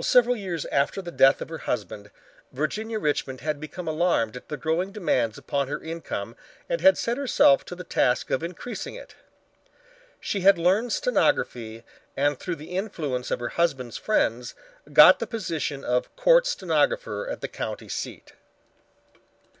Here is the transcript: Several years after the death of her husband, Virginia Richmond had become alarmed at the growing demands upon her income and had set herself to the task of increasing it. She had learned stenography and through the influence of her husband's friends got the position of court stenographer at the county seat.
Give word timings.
Several 0.00 0.34
years 0.34 0.64
after 0.72 1.00
the 1.00 1.12
death 1.12 1.40
of 1.40 1.50
her 1.50 1.58
husband, 1.58 2.10
Virginia 2.50 2.98
Richmond 2.98 3.42
had 3.42 3.60
become 3.60 3.86
alarmed 3.86 4.34
at 4.36 4.48
the 4.48 4.56
growing 4.56 4.90
demands 4.90 5.38
upon 5.38 5.68
her 5.68 5.80
income 5.80 6.34
and 6.68 6.80
had 6.80 6.98
set 6.98 7.16
herself 7.16 7.64
to 7.66 7.76
the 7.76 7.84
task 7.84 8.30
of 8.32 8.42
increasing 8.42 8.96
it. 8.96 9.14
She 10.18 10.40
had 10.40 10.58
learned 10.58 10.92
stenography 10.92 11.84
and 12.16 12.40
through 12.40 12.56
the 12.56 12.76
influence 12.76 13.30
of 13.30 13.38
her 13.38 13.50
husband's 13.50 13.98
friends 13.98 14.56
got 14.92 15.20
the 15.20 15.28
position 15.28 15.84
of 15.84 16.16
court 16.16 16.48
stenographer 16.48 17.28
at 17.28 17.40
the 17.40 17.46
county 17.46 17.88
seat. 17.88 18.32